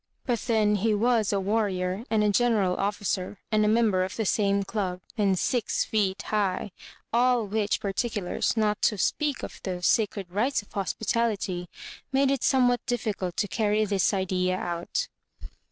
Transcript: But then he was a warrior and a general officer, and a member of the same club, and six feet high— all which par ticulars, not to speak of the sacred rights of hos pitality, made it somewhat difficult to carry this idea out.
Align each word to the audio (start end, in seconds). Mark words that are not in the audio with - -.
But 0.25 0.39
then 0.47 0.77
he 0.77 0.95
was 0.95 1.31
a 1.31 1.39
warrior 1.39 2.05
and 2.09 2.23
a 2.23 2.31
general 2.31 2.75
officer, 2.77 3.37
and 3.51 3.63
a 3.63 3.67
member 3.67 4.03
of 4.03 4.15
the 4.15 4.25
same 4.25 4.63
club, 4.63 4.99
and 5.15 5.37
six 5.37 5.83
feet 5.85 6.23
high— 6.23 6.71
all 7.13 7.45
which 7.45 7.79
par 7.79 7.93
ticulars, 7.93 8.57
not 8.57 8.81
to 8.81 8.97
speak 8.97 9.43
of 9.43 9.59
the 9.61 9.83
sacred 9.83 10.31
rights 10.31 10.63
of 10.63 10.73
hos 10.73 10.95
pitality, 10.95 11.67
made 12.11 12.31
it 12.31 12.41
somewhat 12.41 12.83
difficult 12.87 13.37
to 13.37 13.47
carry 13.47 13.85
this 13.85 14.11
idea 14.11 14.57
out. 14.57 15.07